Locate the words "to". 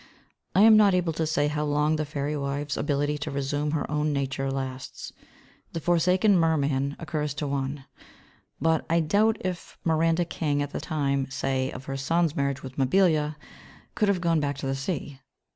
1.13-1.27, 3.19-3.29, 7.35-7.45, 14.57-14.65